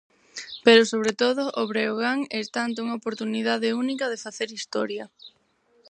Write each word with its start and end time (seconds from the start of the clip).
Pero 0.65 0.83
sobre 0.91 1.13
todo, 1.21 1.43
o 1.61 1.63
Breogán 1.71 2.19
está 2.43 2.59
ante 2.63 2.79
unha 2.85 2.97
oportunidade 3.01 3.75
única 3.83 4.05
de 4.11 4.21
facer 4.25 4.49
historia. 4.57 5.05